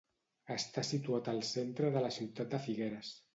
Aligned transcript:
Està 0.53 0.83
situat 0.87 1.29
al 1.33 1.41
centre 1.49 1.93
de 1.99 2.03
la 2.07 2.11
ciutat 2.17 2.51
de 2.57 2.63
Figueres. 2.65 3.15